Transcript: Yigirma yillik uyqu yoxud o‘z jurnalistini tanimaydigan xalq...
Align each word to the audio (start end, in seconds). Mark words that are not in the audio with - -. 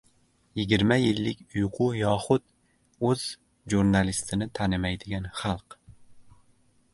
Yigirma 0.59 0.95
yillik 1.03 1.43
uyqu 1.59 1.87
yoxud 1.97 2.43
o‘z 3.09 3.27
jurnalistini 3.75 4.49
tanimaydigan 4.61 5.29
xalq... 5.43 5.79